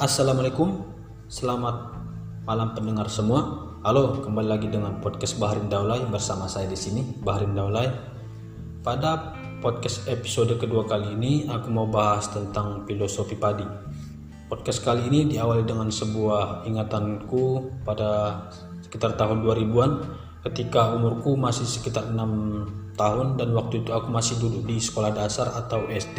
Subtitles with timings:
[0.00, 0.80] Assalamualaikum,
[1.28, 1.92] selamat
[2.48, 3.68] malam pendengar semua.
[3.84, 7.84] Halo, kembali lagi dengan podcast Bahrin Daulay bersama saya di sini, Bahrin Daulay.
[8.80, 13.68] Pada podcast episode kedua kali ini, aku mau bahas tentang filosofi padi.
[14.48, 18.40] Podcast kali ini diawali dengan sebuah ingatanku pada
[18.80, 19.90] sekitar tahun 2000-an
[20.48, 25.52] ketika umurku masih sekitar 6 tahun dan waktu itu aku masih duduk di sekolah dasar
[25.52, 26.18] atau SD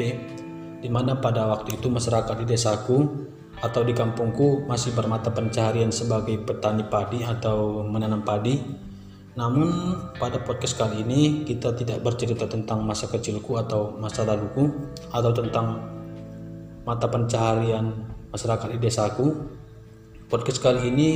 [0.85, 6.41] di mana pada waktu itu masyarakat di desaku atau di kampungku masih bermata pencaharian sebagai
[6.41, 8.57] petani padi atau menanam padi.
[9.37, 14.67] Namun pada podcast kali ini kita tidak bercerita tentang masa kecilku atau masa laluku
[15.13, 15.87] atau tentang
[16.83, 19.29] mata pencaharian masyarakat di desaku.
[20.27, 21.09] Podcast kali ini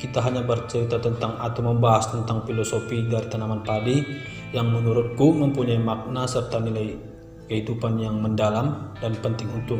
[0.00, 4.02] kita hanya bercerita tentang atau membahas tentang filosofi dari tanaman padi
[4.50, 6.98] yang menurutku mempunyai makna serta nilai
[7.46, 9.78] kehidupan yang mendalam dan penting untuk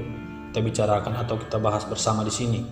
[0.54, 2.62] kita bicarakan atau kita bahas bersama di sini.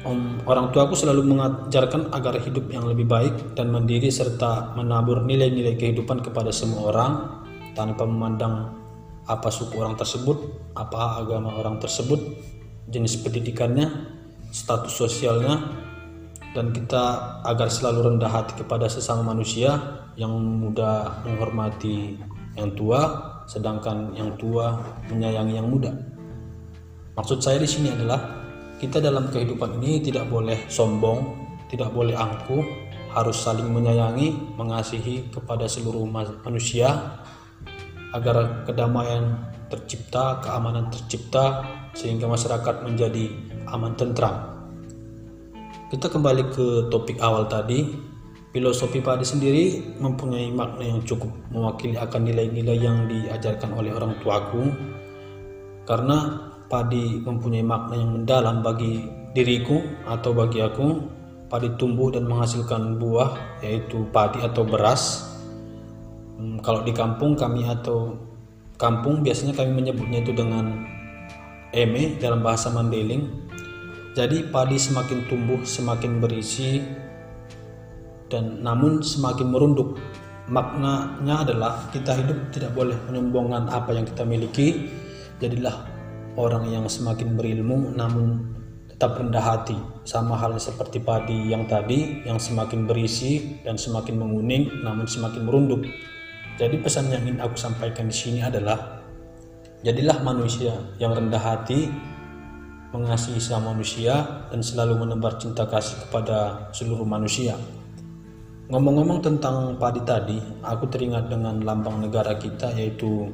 [0.00, 5.76] Om, orang tuaku selalu mengajarkan agar hidup yang lebih baik dan mandiri serta menabur nilai-nilai
[5.76, 7.12] kehidupan kepada semua orang
[7.76, 8.80] tanpa memandang
[9.28, 12.16] apa suku orang tersebut, apa agama orang tersebut,
[12.88, 13.92] jenis pendidikannya,
[14.48, 15.68] status sosialnya,
[16.56, 17.04] dan kita
[17.44, 22.16] agar selalu rendah hati kepada sesama manusia yang muda menghormati
[22.56, 24.80] yang tua, sedangkan yang tua
[25.12, 26.14] menyayangi yang muda.
[27.14, 28.18] Maksud saya di sini adalah
[28.82, 32.62] kita dalam kehidupan ini tidak boleh sombong, tidak boleh angkuh,
[33.14, 36.02] harus saling menyayangi, mengasihi kepada seluruh
[36.42, 37.22] manusia
[38.10, 41.62] agar kedamaian tercipta, keamanan tercipta
[41.94, 43.30] sehingga masyarakat menjadi
[43.70, 44.50] aman tentram.
[45.94, 48.10] Kita kembali ke topik awal tadi.
[48.54, 54.70] Filosofi padi sendiri mempunyai makna yang cukup mewakili akan nilai-nilai yang diajarkan oleh orang tuaku
[55.82, 59.78] karena padi mempunyai makna yang mendalam bagi diriku
[60.10, 61.14] atau bagi aku.
[61.46, 65.30] Padi tumbuh dan menghasilkan buah yaitu padi atau beras.
[66.34, 68.18] Hmm, kalau di kampung kami atau
[68.74, 70.82] kampung biasanya kami menyebutnya itu dengan
[71.70, 73.44] eme dalam bahasa Mandeling
[74.14, 76.82] jadi padi semakin tumbuh semakin berisi
[78.30, 79.98] dan namun semakin merunduk.
[80.50, 84.86] Maknanya adalah kita hidup tidak boleh menyombongkan apa yang kita miliki.
[85.42, 85.93] Jadilah
[86.34, 88.54] orang yang semakin berilmu namun
[88.90, 89.76] tetap rendah hati.
[90.06, 95.82] Sama halnya seperti padi yang tadi yang semakin berisi dan semakin menguning namun semakin merunduk.
[96.54, 99.02] Jadi pesan yang ingin aku sampaikan di sini adalah
[99.82, 101.90] jadilah manusia yang rendah hati
[102.94, 107.58] mengasihi sama manusia dan selalu menebar cinta kasih kepada seluruh manusia.
[108.70, 113.28] Ngomong-ngomong tentang padi tadi aku teringat dengan lambang negara kita yaitu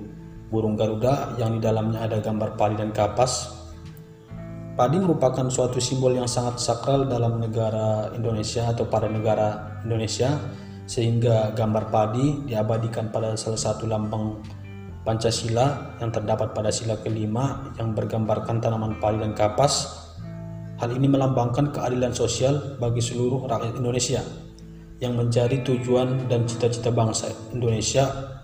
[0.50, 3.62] burung Garuda yang di dalamnya ada gambar padi dan kapas.
[4.74, 10.34] Padi merupakan suatu simbol yang sangat sakral dalam negara Indonesia atau pada negara Indonesia
[10.90, 14.42] sehingga gambar padi diabadikan pada salah satu lambang
[15.00, 19.96] Pancasila yang terdapat pada sila kelima yang bergambarkan tanaman padi dan kapas.
[20.76, 24.20] Hal ini melambangkan keadilan sosial bagi seluruh rakyat Indonesia
[25.00, 28.36] yang menjadi tujuan dan cita-cita bangsa Indonesia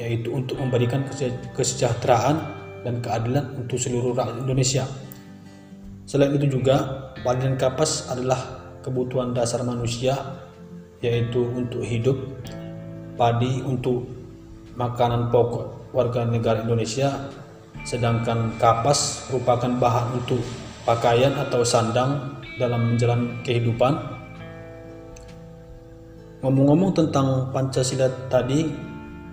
[0.00, 1.04] yaitu untuk memberikan
[1.52, 2.40] kesejahteraan
[2.80, 4.88] dan keadilan untuk seluruh rakyat Indonesia.
[6.08, 8.40] Selain itu juga, dan kapas adalah
[8.80, 10.16] kebutuhan dasar manusia
[11.04, 12.16] yaitu untuk hidup,
[13.20, 14.08] padi untuk
[14.76, 17.28] makanan pokok warga negara Indonesia,
[17.84, 20.40] sedangkan kapas merupakan bahan untuk
[20.88, 23.92] pakaian atau sandang dalam menjalani kehidupan.
[26.40, 28.89] Ngomong-ngomong tentang Pancasila tadi,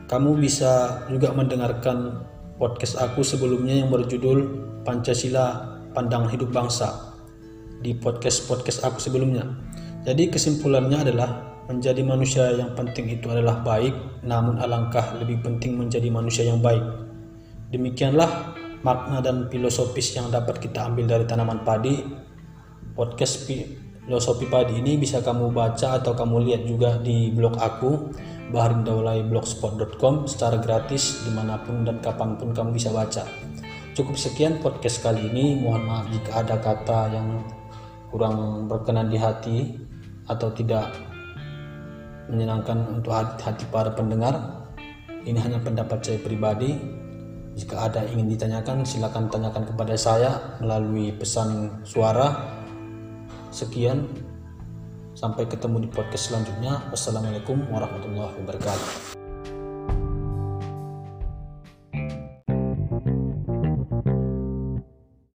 [0.08, 2.24] kamu bisa juga mendengarkan
[2.56, 7.20] podcast aku sebelumnya yang berjudul Pancasila Pandangan Hidup Bangsa
[7.84, 9.44] di podcast-podcast aku sebelumnya.
[10.08, 11.30] Jadi kesimpulannya adalah
[11.68, 16.82] menjadi manusia yang penting itu adalah baik, namun alangkah lebih penting menjadi manusia yang baik.
[17.76, 18.56] Demikianlah
[18.88, 22.00] makna dan filosofis yang dapat kita ambil dari tanaman padi.
[22.96, 27.92] Podcast filosofi padi ini bisa kamu baca atau kamu lihat juga di blog aku
[28.52, 33.28] baharindaulaiblogspot.com secara gratis di mana pun dan kapan pun kamu bisa baca.
[33.98, 35.58] Cukup sekian podcast kali ini.
[35.58, 37.42] Mohon maaf jika ada kata yang
[38.14, 39.58] kurang berkenan di hati
[40.30, 40.94] atau tidak
[42.30, 44.68] menyenangkan untuk hati, para pendengar.
[45.26, 46.78] Ini hanya pendapat saya pribadi.
[47.58, 52.54] Jika ada yang ingin ditanyakan, silakan tanyakan kepada saya melalui pesan suara.
[53.50, 54.06] Sekian,
[55.18, 56.94] Sampai ketemu di podcast selanjutnya.
[56.94, 59.17] Wassalamualaikum warahmatullahi wabarakatuh.